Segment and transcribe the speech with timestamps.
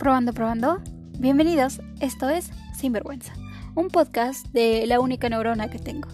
[0.00, 0.80] Probando, probando.
[1.18, 3.34] Bienvenidos, esto es Sinvergüenza,
[3.74, 6.08] un podcast de la única neurona que tengo.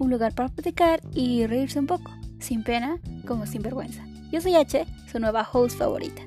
[0.00, 4.04] Un lugar para platicar y reírse un poco, sin pena como sin vergüenza.
[4.32, 6.20] Yo soy H, su nueva host favorita.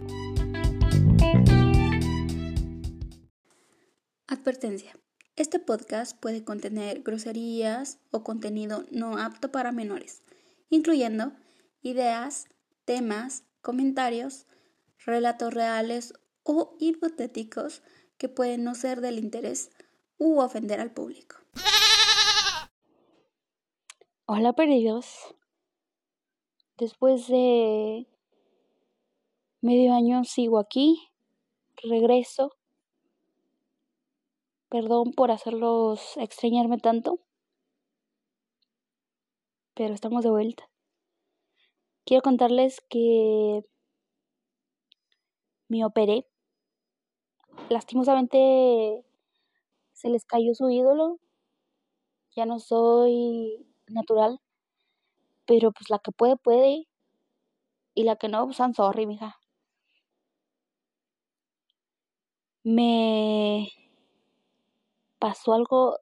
[4.28, 4.94] Advertencia.
[5.36, 10.24] Este podcast puede contener groserías o contenido no apto para menores,
[10.70, 11.34] incluyendo
[11.82, 12.46] ideas,
[12.86, 14.48] temas, comentarios,
[15.06, 16.14] relatos reales
[16.52, 17.82] o hipotéticos
[18.18, 19.72] que pueden no ser del interés
[20.18, 21.38] u ofender al público.
[24.26, 25.36] Hola perdidos.
[26.78, 28.08] Después de
[29.62, 31.10] medio año sigo aquí,
[31.84, 32.56] regreso.
[34.70, 37.20] Perdón por hacerlos extrañarme tanto,
[39.74, 40.70] pero estamos de vuelta.
[42.06, 43.66] Quiero contarles que
[45.68, 46.31] me operé
[47.70, 49.04] lastimosamente
[49.94, 51.20] se les cayó su ídolo.
[52.36, 54.40] Ya no soy natural.
[55.46, 56.88] Pero pues la que puede, puede.
[57.94, 59.38] Y la que no, pues I'm sorry, mija.
[62.64, 63.68] Me
[65.20, 65.98] pasó algo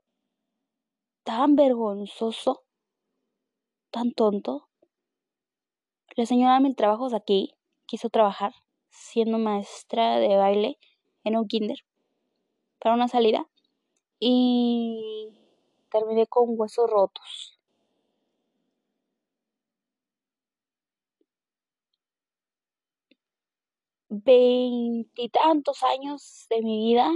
[1.24, 2.64] tan vergonzoso,
[3.92, 4.68] tan tonto.
[6.16, 7.54] La señora de mil trabajos aquí
[7.86, 8.54] quiso trabajar
[8.90, 10.78] siendo maestra de baile
[11.30, 11.80] en un kinder
[12.80, 13.48] para una salida
[14.20, 15.30] y
[15.90, 17.60] terminé con huesos rotos.
[24.10, 27.12] Veintitantos años de mi vida,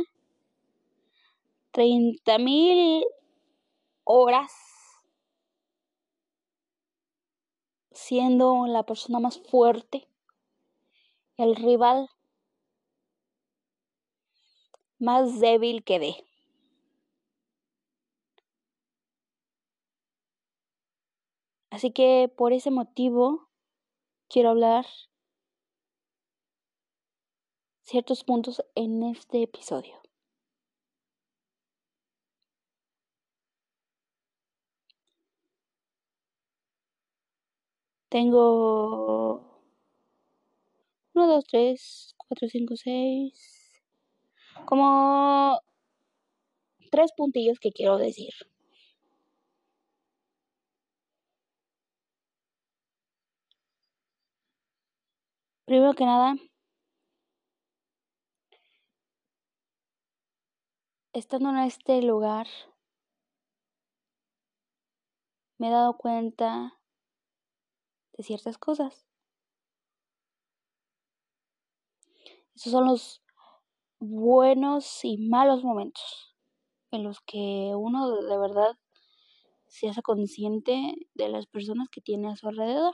[1.72, 3.04] treinta mil
[4.04, 4.52] horas
[7.92, 10.08] siendo la persona más fuerte,
[11.38, 12.10] el rival
[15.04, 16.16] más débil quedé.
[21.70, 23.50] Así que por ese motivo
[24.30, 24.86] quiero hablar
[27.84, 30.02] ciertos puntos en este episodio.
[38.10, 39.42] Tengo
[41.14, 43.63] 1, 2, 3, 4, 5, 6,
[44.66, 45.60] como
[46.92, 48.34] tres puntillos que quiero decir.
[55.66, 56.36] Primero que nada,
[61.14, 62.48] estando en este lugar,
[65.58, 66.78] me he dado cuenta
[68.18, 69.08] de ciertas cosas.
[72.56, 73.23] Esos son los
[74.04, 76.36] buenos y malos momentos
[76.92, 78.74] en los que uno de verdad
[79.68, 82.94] se hace consciente de las personas que tiene a su alrededor.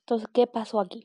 [0.00, 1.04] Entonces, ¿qué pasó aquí?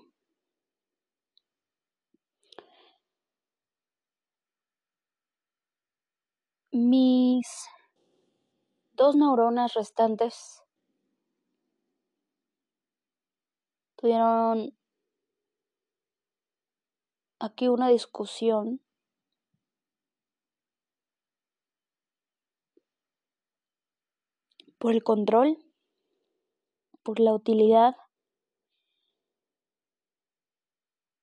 [6.71, 7.47] Mis
[8.91, 10.61] dos neuronas restantes
[13.95, 14.76] tuvieron
[17.39, 18.81] aquí una discusión
[24.77, 25.57] por el control,
[27.03, 27.95] por la utilidad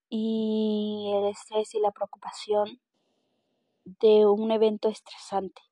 [0.08, 2.80] y el estrés y la preocupación
[3.84, 5.62] de un evento estresante.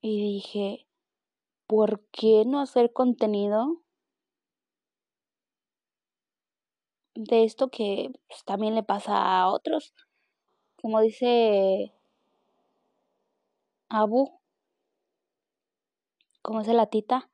[0.00, 0.86] Y dije,
[1.66, 3.82] ¿por qué no hacer contenido
[7.18, 9.92] de esto que pues, también le pasa a otros.
[10.80, 11.92] Como dice
[13.90, 14.20] Abu,
[16.42, 17.30] como dice la tita,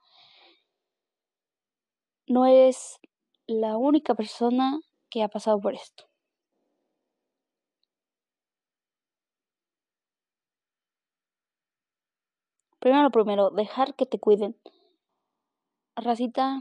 [2.27, 2.99] no eres
[3.47, 4.79] la única persona
[5.09, 6.05] que ha pasado por esto.
[12.79, 14.57] Primero lo primero, dejar que te cuiden.
[15.97, 16.61] Racita,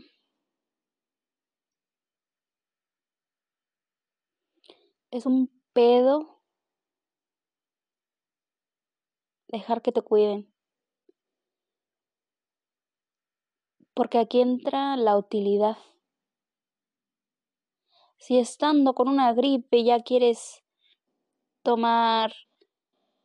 [5.14, 6.42] es un pedo
[9.48, 10.52] dejar que te cuiden.
[13.94, 15.78] Porque aquí entra la utilidad.
[18.18, 20.64] Si estando con una gripe ya quieres
[21.62, 22.34] tomar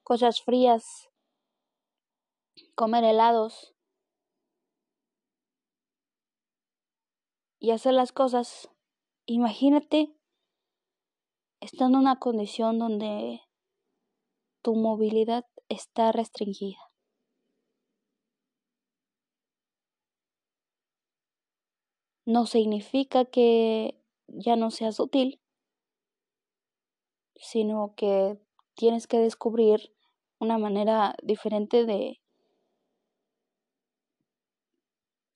[0.03, 1.09] cosas frías,
[2.75, 3.75] comer helados,
[7.59, 8.69] y hacer las cosas.
[9.27, 10.18] Imagínate
[11.61, 13.41] estando en una condición donde
[14.63, 16.79] tu movilidad está restringida.
[22.27, 25.41] No significa que ya no seas útil,
[27.37, 28.39] sino que
[28.75, 29.93] tienes que descubrir
[30.39, 32.21] una manera diferente de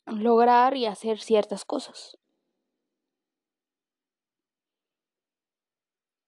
[0.07, 2.19] lograr y hacer ciertas cosas.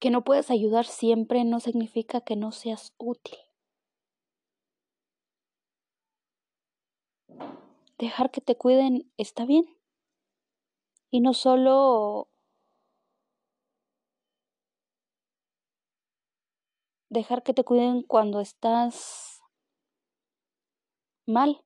[0.05, 3.39] Que no puedes ayudar siempre no significa que no seas útil.
[7.97, 9.65] Dejar que te cuiden está bien.
[11.11, 12.29] Y no solo
[17.09, 19.41] dejar que te cuiden cuando estás
[21.25, 21.65] mal.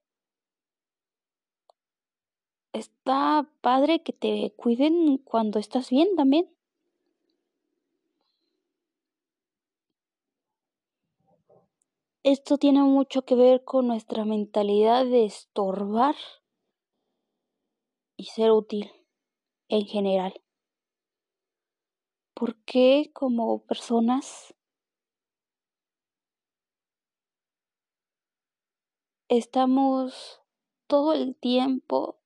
[2.73, 6.49] Está padre que te cuiden cuando estás bien también.
[12.31, 16.15] Esto tiene mucho que ver con nuestra mentalidad de estorbar
[18.19, 18.93] y ser útil
[19.69, 20.35] en general.
[22.35, 24.55] ¿Por qué como personas
[29.29, 30.43] estamos
[30.87, 32.19] todo el tiempo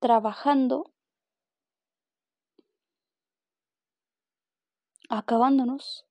[0.00, 0.90] trabajando,
[5.10, 6.06] acabándonos,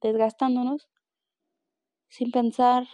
[0.00, 0.88] desgastándonos,
[2.08, 2.88] sin pensar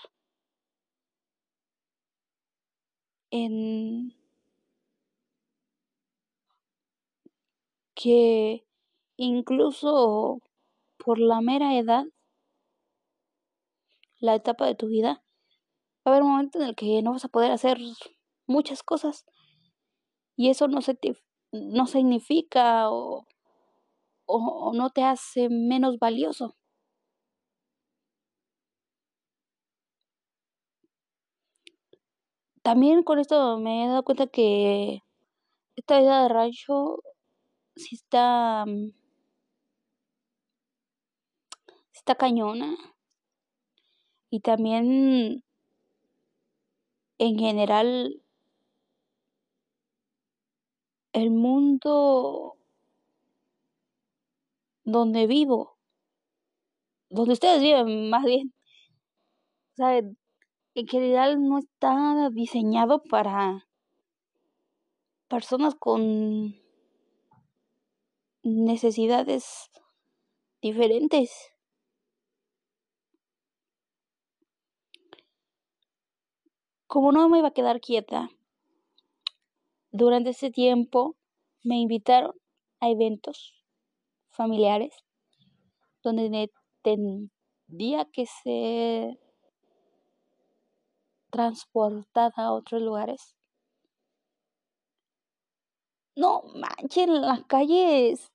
[3.31, 4.12] en
[7.94, 8.64] que
[9.17, 10.41] incluso
[10.99, 12.05] por la mera edad,
[14.20, 15.23] la etapa de tu vida,
[16.06, 17.79] va a haber un momento en el que no vas a poder hacer
[18.47, 19.26] muchas cosas
[20.37, 20.99] y eso no, se
[21.53, 23.26] no significa o,
[24.26, 26.56] o no te hace menos valioso.
[32.62, 35.03] También con esto me he dado cuenta que
[35.76, 37.03] esta vida de rancho
[37.76, 38.93] sí está mm,
[41.93, 42.76] está cañona.
[44.31, 45.44] Y también
[47.19, 48.23] en general
[51.12, 52.56] el mundo
[54.85, 55.79] donde vivo,
[57.11, 58.53] donde ustedes viven más bien,
[60.74, 63.66] en general no está diseñado para
[65.28, 66.54] personas con
[68.42, 69.70] necesidades
[70.60, 71.30] diferentes.
[76.86, 78.28] Como no me iba a quedar quieta,
[79.90, 81.16] durante ese tiempo
[81.62, 82.34] me invitaron
[82.80, 83.62] a eventos
[84.30, 84.94] familiares
[86.02, 86.50] donde
[86.82, 89.21] tendría que ser
[91.32, 93.34] transportada a otros lugares.
[96.14, 98.31] No manchen, las calles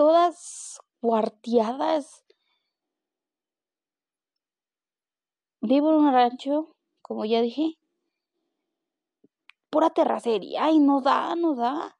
[0.00, 2.24] todas cuarteadas,
[5.62, 7.78] Vivo en un rancho, como ya dije.
[9.68, 10.64] Pura terracería.
[10.64, 11.98] Ay, no da, no da.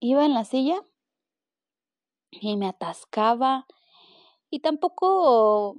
[0.00, 0.82] Iba en la silla
[2.32, 3.66] y me atascaba.
[4.52, 5.76] Y tampoco...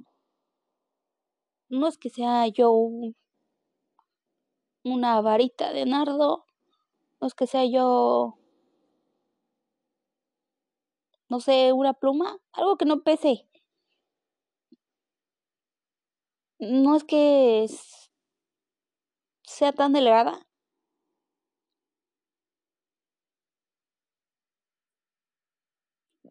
[1.68, 2.72] No es que sea yo
[4.84, 6.44] una varita de nardo.
[7.20, 8.36] No es que sea yo...
[11.28, 12.38] No sé, una pluma.
[12.52, 13.46] Algo que no pese.
[16.58, 17.66] no es que
[19.42, 20.46] sea tan delgada.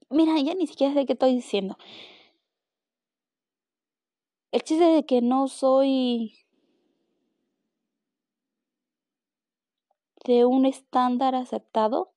[0.10, 1.78] Mira, ya ni siquiera sé qué estoy diciendo.
[4.54, 6.36] El chiste de que no soy
[10.26, 12.14] de un estándar aceptado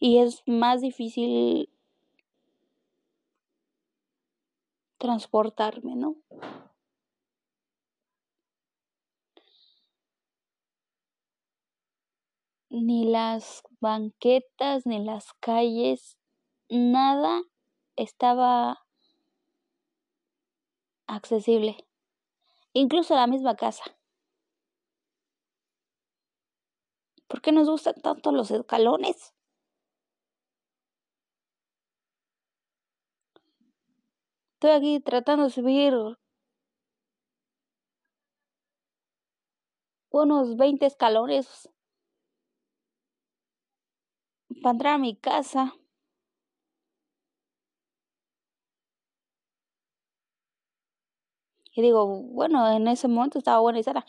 [0.00, 1.70] y es más difícil
[4.98, 6.16] transportarme, ¿no?
[12.70, 16.18] Ni las banquetas, ni las calles,
[16.68, 17.42] nada
[17.94, 18.85] estaba
[21.06, 21.76] accesible,
[22.72, 23.84] incluso la misma casa.
[27.28, 29.34] ¿Por qué nos gustan tanto los escalones?
[34.54, 35.92] Estoy aquí tratando de subir
[40.10, 41.68] unos 20 escalones
[44.62, 45.74] para entrar a mi casa.
[51.76, 54.04] Y digo, bueno, en ese momento estaba buena y sana.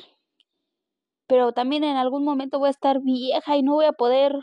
[1.28, 4.40] Pero también en algún momento voy a estar vieja y no voy a poder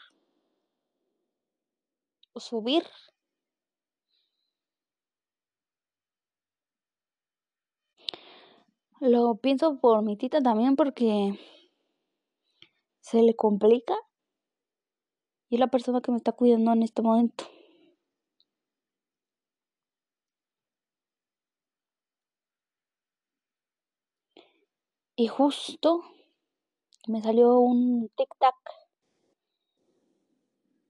[2.37, 2.85] subir.
[8.99, 11.38] Lo pienso por mi tita también porque
[13.00, 13.95] se le complica
[15.49, 17.45] y es la persona que me está cuidando en este momento.
[25.25, 26.02] Y justo
[27.07, 28.57] me salió un tic-tac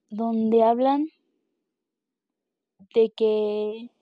[0.09, 1.07] donde hablan
[2.97, 3.93] de que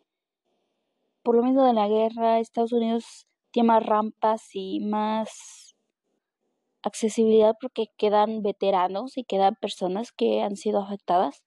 [1.22, 5.76] por lo menos de la guerra Estados Unidos tiene más rampas y más
[6.82, 11.44] accesibilidad porque quedan veteranos y quedan personas que han sido afectadas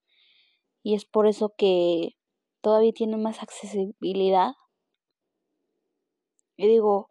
[0.83, 2.17] y es por eso que
[2.61, 4.53] todavía tienen más accesibilidad.
[6.55, 7.09] Y digo,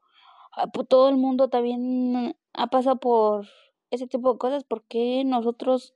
[0.88, 3.48] todo el mundo también ha pasado por
[3.90, 5.94] ese tipo de cosas, ¿por qué nosotros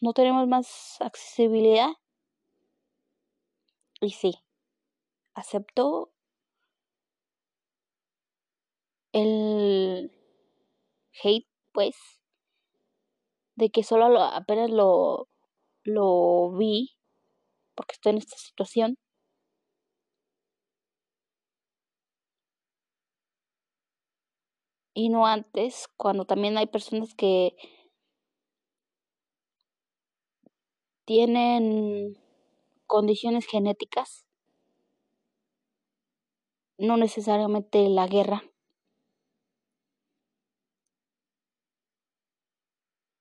[0.00, 1.90] no tenemos más accesibilidad?
[4.00, 4.34] Y sí,
[5.34, 6.12] acepto
[9.12, 10.10] el
[11.22, 11.96] hate, pues,
[13.56, 15.28] de que solo apenas lo,
[15.84, 16.96] lo vi,
[17.74, 18.98] porque estoy en esta situación.
[25.00, 27.56] Y no antes, cuando también hay personas que
[31.04, 32.18] tienen
[32.88, 34.26] condiciones genéticas,
[36.78, 38.42] no necesariamente la guerra.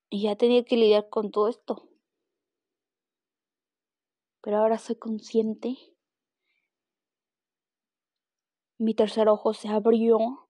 [0.10, 1.88] Y ya tenía que lidiar con todo esto.
[4.42, 5.78] Pero ahora soy consciente.
[8.80, 10.48] Mi tercer ojo se abrió.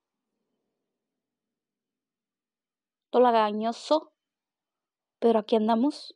[3.07, 4.12] Todo lagañoso.
[5.20, 6.16] Pero aquí andamos.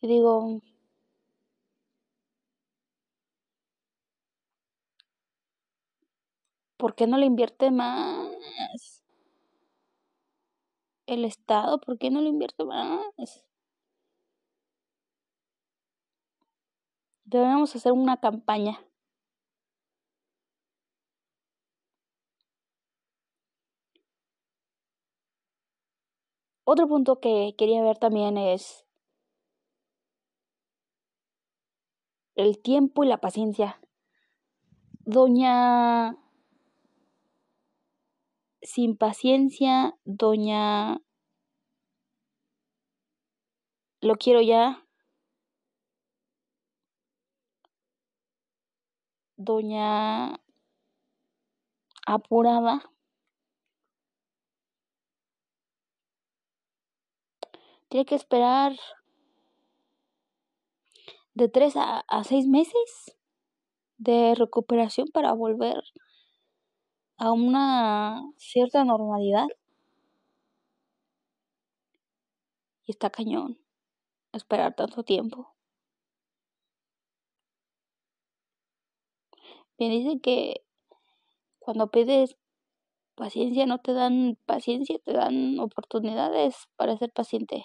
[0.00, 0.60] Y digo,
[6.76, 8.36] ¿por qué no le invierte más?
[11.06, 13.44] el Estado, ¿por qué no lo invierte más?
[17.24, 18.80] Debemos hacer una campaña.
[26.68, 28.84] Otro punto que quería ver también es
[32.34, 33.80] el tiempo y la paciencia.
[35.04, 36.16] Doña
[38.62, 41.00] sin paciencia, doña...
[44.00, 44.84] Lo quiero ya.
[49.36, 50.40] Doña...
[52.06, 52.95] Apurada.
[57.96, 58.76] Tiene que esperar
[61.32, 63.16] de tres a, a seis meses
[63.96, 65.82] de recuperación para volver
[67.16, 69.46] a una cierta normalidad.
[72.84, 73.58] Y está cañón
[74.30, 75.54] esperar tanto tiempo.
[79.78, 80.62] Me dicen que
[81.60, 82.36] cuando pides
[83.14, 87.64] paciencia no te dan paciencia, te dan oportunidades para ser paciente.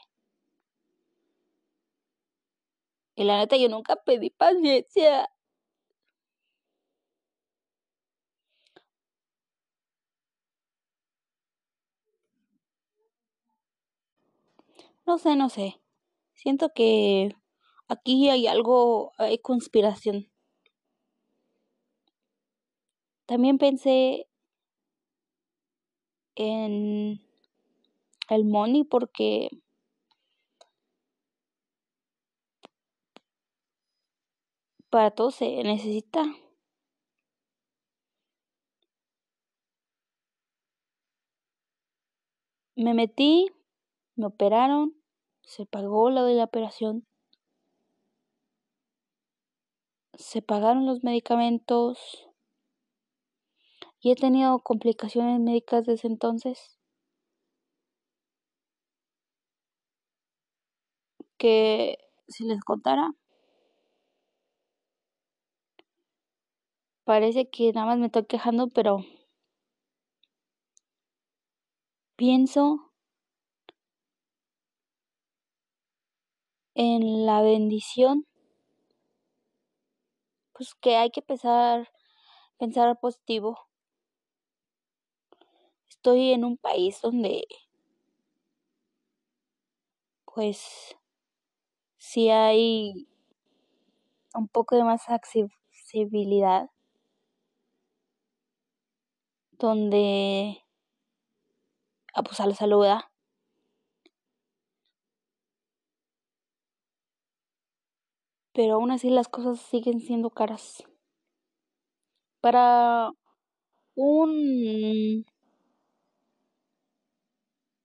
[3.15, 5.30] Y la neta yo nunca pedí paciencia.
[15.06, 15.82] No sé, no sé.
[16.34, 17.36] Siento que
[17.88, 20.32] aquí hay algo, hay conspiración.
[23.25, 24.27] También pensé
[26.36, 27.22] en
[28.30, 29.50] el money porque
[34.91, 36.24] para todo se necesita.
[42.75, 43.48] Me metí,
[44.15, 44.95] me operaron,
[45.43, 47.07] se pagó lo de la operación,
[50.13, 52.27] se pagaron los medicamentos.
[54.01, 56.79] Y he tenido complicaciones médicas desde entonces.
[61.38, 63.12] Que si les contara
[67.12, 69.03] parece que nada más me estoy quejando pero
[72.15, 72.94] pienso
[76.74, 78.25] en la bendición,
[80.53, 81.89] pues que hay que pensar,
[82.58, 83.60] pensar positivo.
[85.89, 87.46] Estoy en un país donde
[90.24, 90.96] pues
[91.98, 93.06] si hay
[94.34, 96.70] un poco de más accesibilidad
[99.62, 100.65] donde
[102.15, 102.86] ah, pues la salud
[108.53, 110.84] pero aún así las cosas siguen siendo caras
[112.41, 113.12] para
[113.96, 115.25] un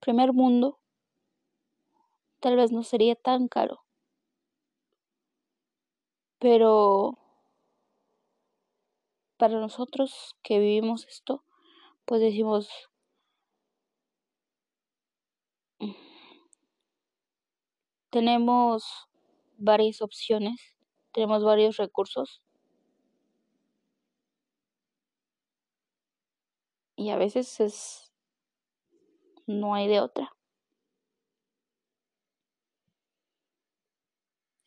[0.00, 0.78] primer mundo
[2.40, 3.83] tal vez no sería tan caro.
[6.38, 7.18] Pero
[9.37, 11.42] para nosotros que vivimos esto,
[12.06, 12.68] pues decimos,
[18.10, 18.84] tenemos
[19.58, 20.58] varias opciones,
[21.12, 22.42] tenemos varios recursos.
[26.96, 28.12] Y a veces es
[29.46, 30.30] no hay de otra.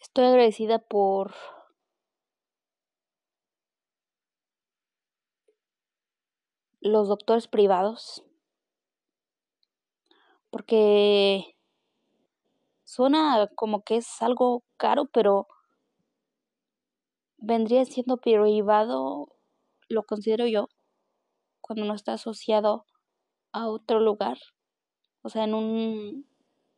[0.01, 1.33] Estoy agradecida por
[6.81, 8.23] los doctores privados
[10.49, 11.55] porque
[12.83, 15.47] suena como que es algo caro, pero
[17.37, 19.29] vendría siendo privado,
[19.87, 20.69] lo considero yo,
[21.61, 22.85] cuando no está asociado
[23.51, 24.37] a otro lugar,
[25.21, 26.27] o sea, en un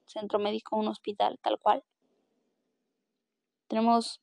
[0.06, 1.84] centro médico, un hospital, tal cual.
[3.68, 4.22] Tenemos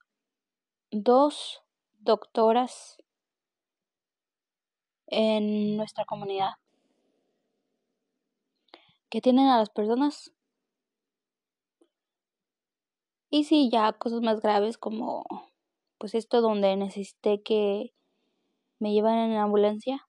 [0.91, 1.63] dos
[2.01, 2.99] doctoras
[5.09, 6.53] en nuestra comunidad
[9.11, 10.33] que tienen a las personas
[13.31, 15.25] y si ya cosas más graves como
[15.99, 17.93] pues esto donde necesité que
[18.79, 20.07] me llevaran en ambulancia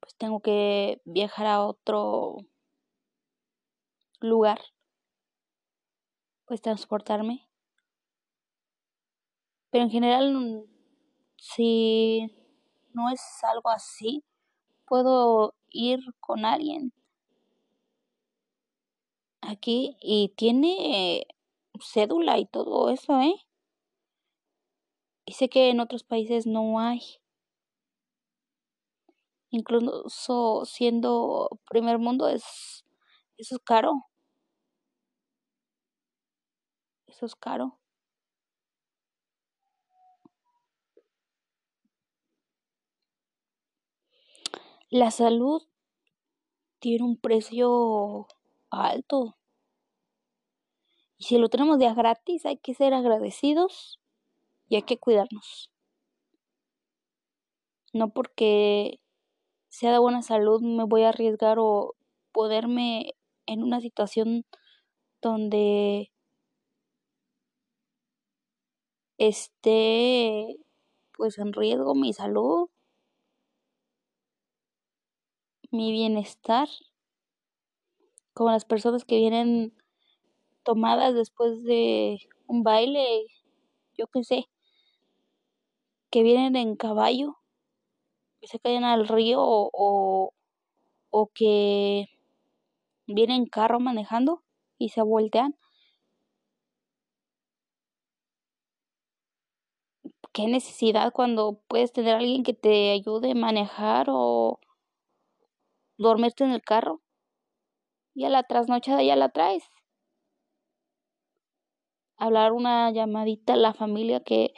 [0.00, 2.38] pues tengo que viajar a otro
[4.20, 4.60] lugar
[6.52, 7.48] pues transportarme.
[9.70, 10.66] Pero en general,
[11.42, 12.32] si
[12.94, 14.22] no es algo así,
[14.86, 16.92] puedo ir con alguien
[19.42, 21.26] aquí y tiene
[21.80, 23.34] cédula y todo eso, ¿eh?
[25.26, 27.00] Y sé que en otros países no hay.
[29.50, 32.84] Incluso siendo primer mundo es
[33.36, 34.06] eso es caro.
[37.06, 37.78] Eso es caro.
[44.94, 45.62] La salud
[46.78, 48.26] tiene un precio
[48.68, 49.38] alto.
[51.16, 53.98] Y si lo tenemos de gratis, hay que ser agradecidos
[54.68, 55.70] y hay que cuidarnos.
[57.94, 59.00] No porque
[59.70, 61.94] sea de buena salud me voy a arriesgar o
[62.30, 63.14] poderme
[63.46, 64.44] en una situación
[65.22, 66.12] donde
[69.16, 70.58] esté
[71.12, 72.68] pues en riesgo mi salud,
[75.72, 76.68] mi bienestar,
[78.34, 79.74] como las personas que vienen
[80.62, 83.26] tomadas después de un baile,
[83.96, 84.48] yo qué sé,
[86.10, 87.38] que vienen en caballo,
[88.40, 90.34] que se caen al río o,
[91.10, 92.08] o que
[93.06, 94.42] vienen en carro manejando
[94.78, 95.56] y se voltean.
[100.32, 104.58] qué necesidad cuando puedes tener a alguien que te ayude a manejar o
[105.96, 107.00] dormirte en el carro
[108.14, 109.64] y a la trasnochada ya la traes.
[112.16, 114.54] Hablar una llamadita a la familia que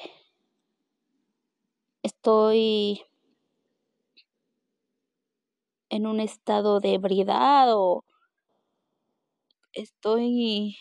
[2.03, 3.03] estoy
[5.89, 8.05] en un estado de ebriedad o
[9.73, 10.77] estoy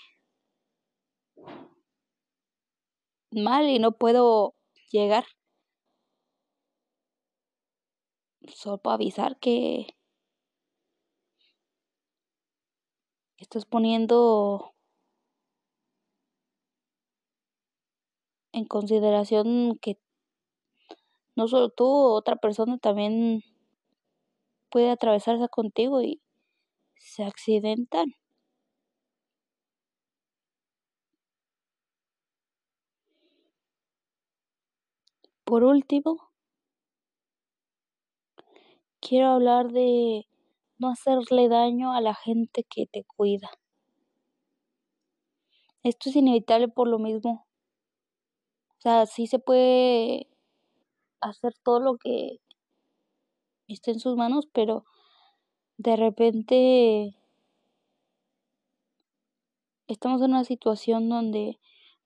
[3.31, 4.55] mal y no puedo
[4.91, 5.25] llegar.
[8.47, 9.87] Solo para avisar que
[13.43, 14.73] estás poniendo
[18.53, 19.91] en consideración que
[21.35, 23.43] no solo tú, otra persona también
[24.69, 26.21] puede atravesarse contigo y
[26.97, 28.13] se accidentan.
[35.45, 36.31] Por último,
[38.99, 40.25] quiero hablar de
[40.83, 43.49] no hacerle daño a la gente que te cuida.
[45.81, 47.47] Esto es inevitable por lo mismo.
[48.77, 50.27] O sea, sí se puede
[51.21, 52.41] hacer todo lo que
[53.69, 54.83] esté en sus manos, pero
[55.77, 57.15] de repente
[59.87, 61.59] estamos en una situación donde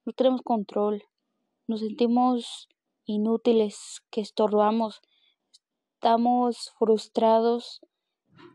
[0.06, 1.04] no tenemos control,
[1.66, 2.70] nos sentimos
[3.06, 5.02] inútiles, que estorbamos,
[5.96, 7.82] estamos frustrados,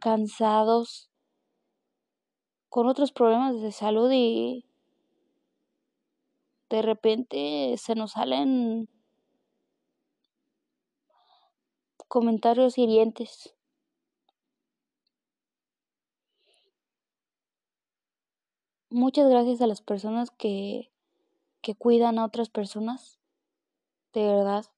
[0.03, 1.09] cansados,
[2.69, 4.67] con otros problemas de salud y
[6.71, 8.89] de repente se nos salen
[12.09, 13.55] comentarios hirientes.
[18.91, 20.91] Muchas gracias a las personas que,
[21.63, 23.19] que cuidan a otras personas.
[24.15, 24.72] De verdad.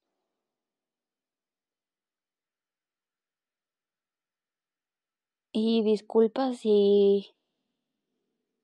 [5.56, 7.32] Y disculpa si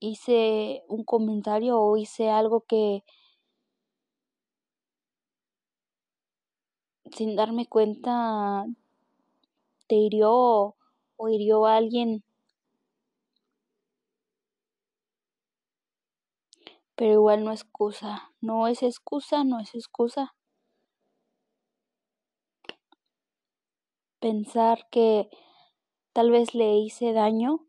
[0.00, 3.04] hice un comentario o hice algo que
[7.12, 8.66] sin darme cuenta
[9.86, 10.74] te hirió
[11.16, 12.24] o hirió a alguien
[16.96, 20.34] pero igual no excusa, no es excusa, no es excusa.
[24.18, 25.30] Pensar que
[26.12, 27.66] tal vez le hice daño,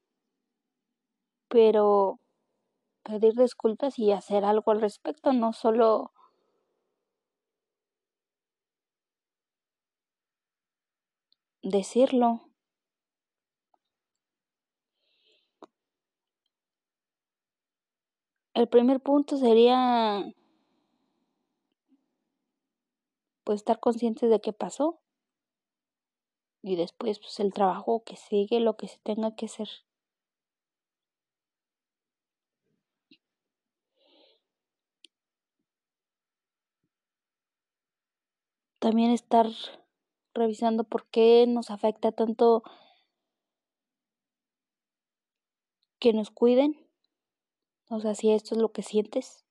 [1.48, 2.20] pero
[3.04, 6.12] pedir disculpas y hacer algo al respecto, no solo
[11.64, 12.42] decirlo.
[18.54, 20.24] El primer punto sería
[23.44, 25.00] pues estar conscientes de qué pasó
[26.64, 29.70] y después pues el trabajo que sigue, lo que se tenga que hacer.
[38.80, 39.48] También estar
[40.34, 42.64] revisando por qué nos afecta tanto
[46.00, 46.76] que nos cuiden
[47.92, 49.44] o sea, si esto es lo que sientes.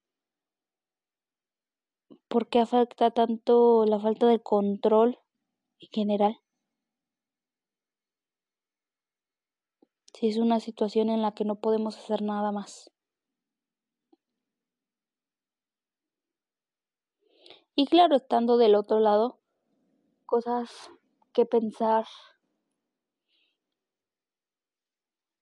[2.29, 5.19] ¿Por qué afecta tanto la falta de control
[5.81, 6.41] en general?
[10.13, 12.91] Si es una situación en la que no podemos hacer nada más.
[17.75, 19.39] Y claro, estando del otro lado,
[20.27, 20.91] cosas
[21.33, 22.05] que pensar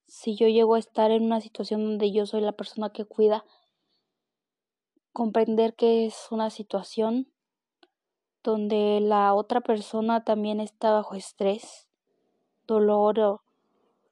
[0.06, 3.44] si yo llego a estar en una situación donde yo soy la persona que cuida,
[5.12, 7.32] comprender que es una situación
[8.42, 11.88] donde la otra persona también está bajo estrés,
[12.66, 13.42] dolor o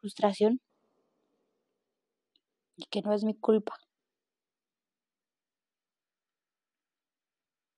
[0.07, 0.61] frustración
[2.77, 3.75] y que no es mi culpa.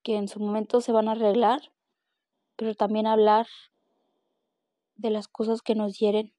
[0.02, 1.60] Que en su momento se van a arreglar,
[2.56, 3.46] pero también hablar
[4.96, 6.34] de las cosas que nos hieren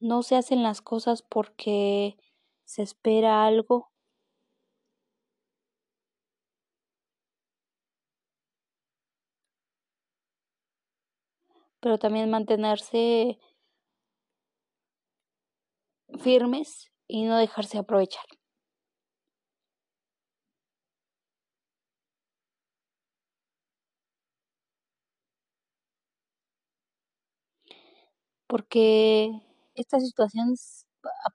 [0.00, 2.16] No se hacen las cosas porque
[2.64, 3.91] se espera algo.
[11.82, 13.38] Pero también mantenerse
[16.20, 18.24] firmes y no dejarse aprovechar.
[28.50, 29.30] Porque
[29.74, 30.54] esta situación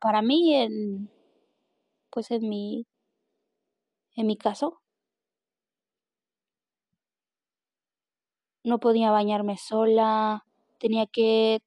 [0.02, 1.10] para mí en
[2.12, 2.86] pues en mi
[4.16, 4.80] en mi caso
[8.68, 10.46] no podía bañarme sola,
[10.80, 11.62] tenía que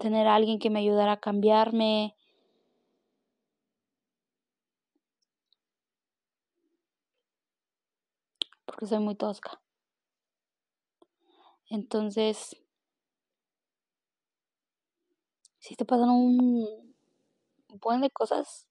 [0.00, 2.14] tener a alguien que me ayudara a cambiarme.
[8.66, 9.60] Porque soy muy tosca.
[11.70, 12.54] Entonces,
[15.58, 16.94] si te pasan un
[17.80, 18.66] buen de cosas.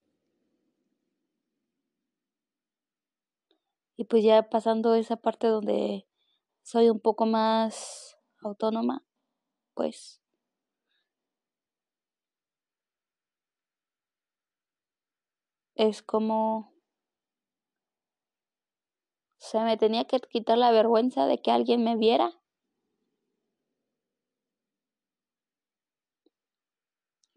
[4.02, 6.08] Y pues ya pasando esa parte donde
[6.64, 9.06] soy un poco más autónoma,
[9.76, 10.24] pues
[15.76, 16.74] es como
[19.38, 22.42] se me tenía que quitar la vergüenza de que alguien me viera.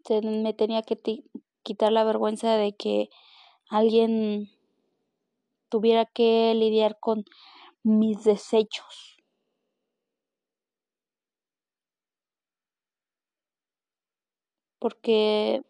[0.09, 0.99] Me tenía que
[1.61, 3.11] quitar la vergüenza de que
[3.69, 4.54] alguien
[5.75, 7.25] tuviera que lidiar con
[7.83, 9.17] mis desechos.
[14.79, 15.61] Porque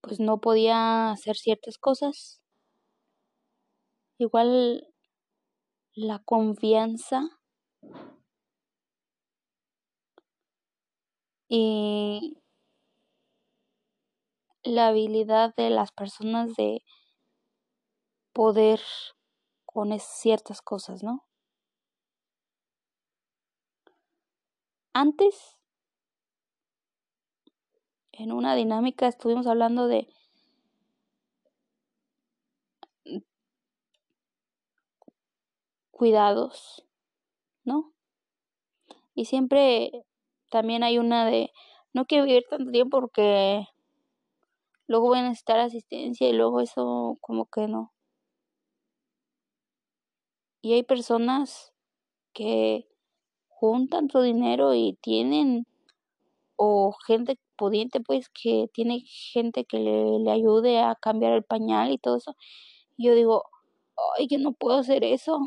[0.00, 2.40] pues no podía hacer ciertas cosas.
[4.18, 4.86] Igual
[5.94, 7.28] la confianza
[11.50, 12.39] y
[14.62, 16.82] la habilidad de las personas de
[18.32, 18.80] poder
[19.64, 21.24] con ciertas cosas, ¿no?
[24.92, 25.56] Antes,
[28.12, 30.08] en una dinámica, estuvimos hablando de
[35.90, 36.84] cuidados,
[37.62, 37.92] ¿no?
[39.14, 39.92] Y siempre
[40.50, 41.52] también hay una de
[41.92, 43.66] no quiero vivir tanto tiempo porque
[44.90, 47.92] luego voy a necesitar asistencia y luego eso como que no.
[50.62, 51.72] Y hay personas
[52.34, 52.88] que
[53.48, 55.66] juntan su dinero y tienen
[56.56, 61.92] o gente pudiente pues que tiene gente que le, le ayude a cambiar el pañal
[61.92, 62.36] y todo eso.
[62.96, 63.44] Y yo digo,
[64.18, 65.40] ay, que no puedo hacer eso.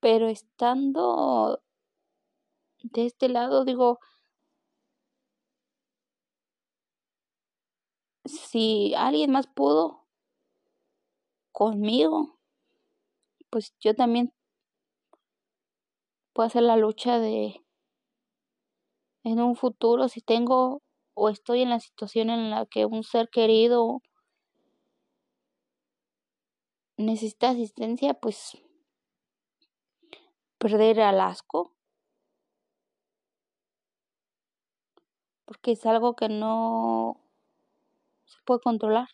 [0.00, 1.60] Pero estando
[2.82, 3.98] de este lado, digo,
[8.24, 10.06] si alguien más pudo
[11.52, 12.38] conmigo,
[13.50, 14.32] pues yo también
[16.32, 17.64] puedo hacer la lucha de
[19.24, 20.82] en un futuro si tengo
[21.14, 24.00] o estoy en la situación en la que un ser querido
[26.98, 28.56] necesita asistencia, pues
[30.58, 31.74] perder al asco.
[35.50, 37.20] Porque es algo que no
[38.24, 39.08] se puede controlar.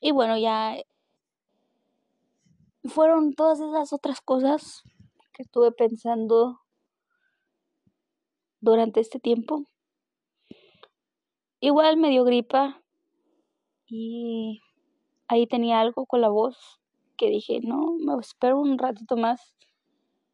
[0.00, 0.76] Y bueno, ya
[2.84, 4.82] fueron todas esas otras cosas
[5.32, 6.60] que estuve pensando
[8.60, 9.64] durante este tiempo.
[11.58, 12.82] Igual me dio gripa
[13.86, 14.60] y
[15.26, 16.82] ahí tenía algo con la voz
[17.16, 19.54] que dije, no, me espero un ratito más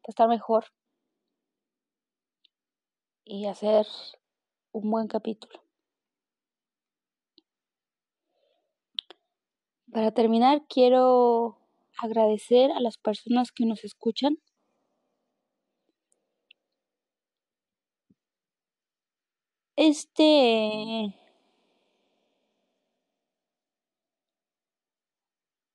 [0.01, 0.65] para estar mejor
[3.27, 3.85] y hacer
[4.71, 5.61] un buen capítulo.
[9.91, 11.57] Para terminar, quiero
[11.97, 14.37] agradecer a las personas que nos escuchan.
[19.75, 21.13] Este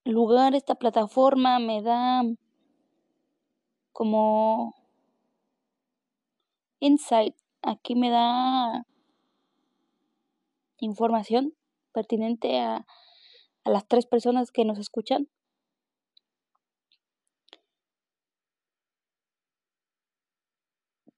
[0.05, 2.23] lugar, esta plataforma me da
[3.93, 4.75] como
[6.81, 7.42] insight.
[7.63, 8.87] Aquí me da
[10.79, 11.55] información
[11.93, 12.87] pertinente a,
[13.65, 15.29] a las tres personas que nos escuchan.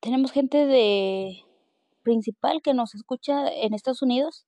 [0.01, 1.43] Tenemos gente de
[2.03, 4.47] principal que nos escucha en Estados Unidos.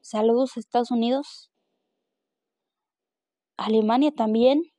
[0.00, 1.50] Saludos Estados Unidos.
[3.58, 4.72] Alemania también.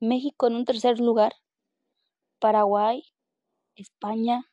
[0.00, 1.34] México en un tercer lugar.
[2.40, 3.04] Paraguay.
[3.76, 4.49] España.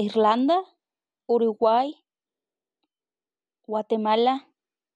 [0.00, 0.64] Irlanda.
[1.26, 2.02] Uruguay.
[3.66, 4.48] Guatemala.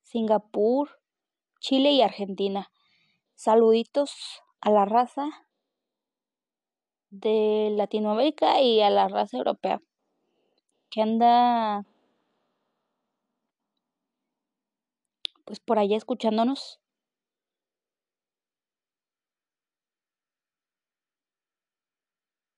[0.03, 0.99] Singapur.
[1.61, 2.71] Chile y Argentina.
[3.35, 5.29] Saluditos a la raza
[7.11, 9.83] de Latinoamérica y a la raza europea
[10.91, 11.85] que anda
[15.45, 16.81] pues por allá escuchándonos.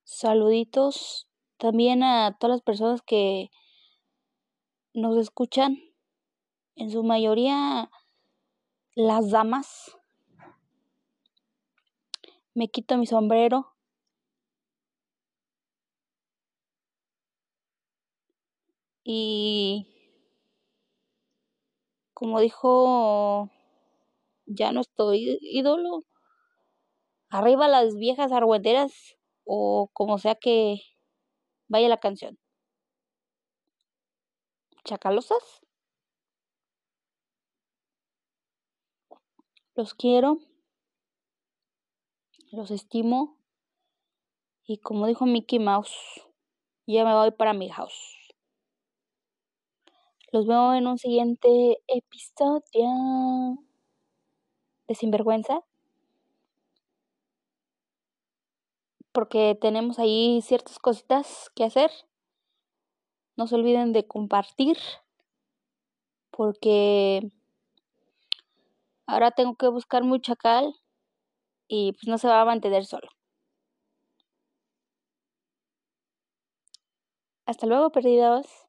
[0.05, 1.27] Saluditos
[1.59, 3.51] también a todas las personas que
[4.95, 5.79] nos escuchan,
[6.77, 7.91] en su mayoría
[8.95, 9.97] las damas
[12.57, 13.75] me quito mi sombrero.
[19.05, 19.87] Y
[22.15, 23.51] como dijo,
[24.47, 26.05] ya no estoy ídolo.
[27.29, 30.81] Arriba las viejas argüenderas o como sea que
[31.69, 32.39] vaya la canción.
[34.85, 35.61] Chacalosas.
[39.75, 40.39] Los quiero
[42.53, 43.37] los estimo
[44.65, 46.23] y como dijo Mickey Mouse,
[46.87, 48.35] ya me voy para mi house.
[50.33, 53.63] Los veo en un siguiente episodio
[54.89, 55.61] de Sinvergüenza.
[59.17, 61.91] Porque tenemos ahí ciertas cositas que hacer.
[63.35, 64.77] No se olviden de compartir
[66.31, 67.33] porque
[69.07, 70.75] ahora tengo que buscar muy chacal
[71.69, 73.09] y pues no se va a mantener solo.
[77.47, 78.66] Hasta luego, perdidos.